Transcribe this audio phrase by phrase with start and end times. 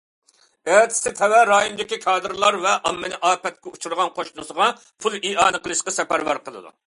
[0.75, 4.71] ئەتىسى تەۋە رايوندىكى كادىرلار ۋە ئاممىنى ئاپەتكە ئۇچرىغان قوشنىسىغا
[5.05, 6.75] پۇل ئىئانە قىلىشقا سەپەرۋەر قىلىدۇ.